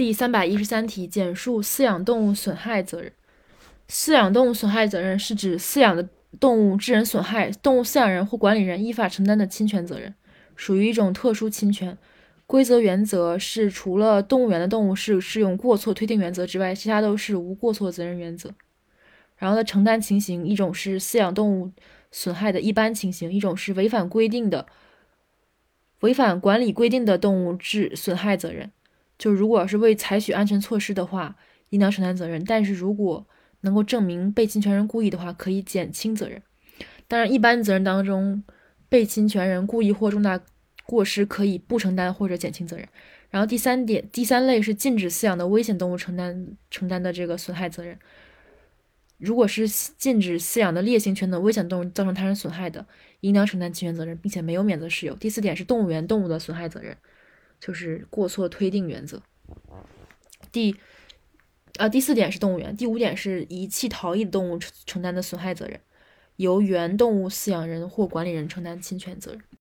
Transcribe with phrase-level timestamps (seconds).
[0.00, 3.12] 第三百一十三题，简述饲养动物损害责任。
[3.86, 6.08] 饲养动物损害责任是指饲养的
[6.40, 10.14] 动物致人损害，动物饲养人或管理人依法承担的侵权责任，
[10.56, 11.98] 属于一种特殊侵权。
[12.46, 18.50] 规则原则是除了动物园的动物是适用过错推定原则之外，其他都是无过错责任原则。
[19.36, 21.70] 然后的承担情形，一种是饲养动物
[22.10, 24.64] 损害的一般情形，一种是违反规定的、
[26.00, 28.70] 违反管理规定的动物致损害责任。
[29.20, 31.36] 就如果是未采取安全措施的话，
[31.68, 33.26] 应当承担责任；但是如果
[33.60, 36.40] 能够证明被侵权人故意的话，可以减轻责任。
[37.06, 38.42] 当然，一般责任当中，
[38.88, 40.40] 被侵权人故意或重大
[40.86, 42.88] 过失可以不承担或者减轻责任。
[43.28, 47.98] 然后第三点，第三类是禁止饲养的危险动物承担承担的这个损害责任。
[49.18, 52.86] 如果是禁止饲养的烈性犬等危险动物造成他人损害的，
[53.20, 55.14] 应当承担侵权责任，并且没有免责事由。
[55.16, 56.96] 第四点是动物园动物的损害责任，
[57.60, 59.22] 就是过错推定原则。
[60.50, 60.74] 第
[61.78, 65.80] 呃，第四点是动物园，第五点是遗弃逃逸的动物承担的损害责任，
[66.36, 69.40] 由原动物饲养人或管理人承担侵权责任。